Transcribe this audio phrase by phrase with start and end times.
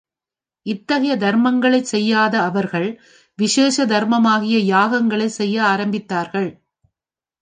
[0.65, 2.87] இத்தகைய தர்மங்களைச் செய்யாத அவர்கள்
[3.39, 6.49] விசேஷ தர்மமாகிய யாகங்களைச் செய்ய ஆரம்பித்தார்கள்.